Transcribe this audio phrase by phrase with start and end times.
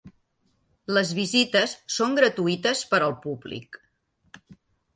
[0.97, 3.81] Les visites són gratuïtes per al públic.